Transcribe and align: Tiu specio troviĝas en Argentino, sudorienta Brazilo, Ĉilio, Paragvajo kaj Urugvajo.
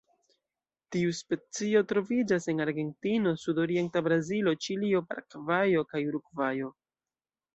Tiu 0.93 1.09
specio 1.17 1.81
troviĝas 1.91 2.47
en 2.53 2.63
Argentino, 2.65 3.33
sudorienta 3.43 4.03
Brazilo, 4.09 4.53
Ĉilio, 4.69 5.03
Paragvajo 5.13 5.85
kaj 5.91 6.01
Urugvajo. 6.13 6.73